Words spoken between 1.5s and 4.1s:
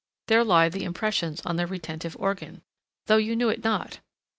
the retentive organ, though you knew it not.